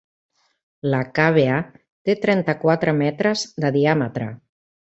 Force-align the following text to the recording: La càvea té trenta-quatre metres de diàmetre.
La 0.93 1.01
càvea 1.19 1.59
té 2.09 2.15
trenta-quatre 2.25 2.97
metres 3.05 3.45
de 3.65 3.73
diàmetre. 3.79 4.33